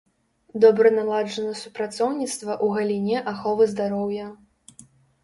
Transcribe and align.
Добра 0.63 0.91
наладжана 0.93 1.51
супрацоўніцтва 1.59 2.53
ў 2.65 2.79
галіне 2.79 3.17
аховы 3.33 3.69
здароўя. 3.75 4.25